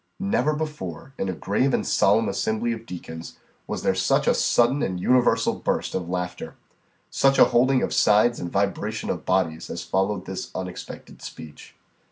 [0.19, 4.81] Never before, in a grave and solemn assembly of deacons, was there such a sudden
[4.81, 6.55] and universal burst of laughter,
[7.11, 11.75] such a holding of sides and vibration of bodies, as followed this unexpected speech.